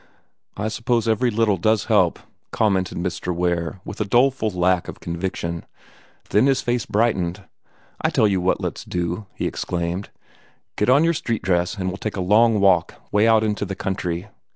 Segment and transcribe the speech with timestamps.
[0.57, 2.17] "I suppose every little does help,"
[2.49, 3.31] commented Mr.
[3.31, 5.63] Ware, with a doleful lack of conviction.
[6.31, 7.43] Then his face brightened.
[8.01, 10.09] "I tell you what let's do!" he exclaimed.
[10.75, 13.75] "Get on your street dress, and we'll take a long walk, way out into the
[13.75, 14.27] country.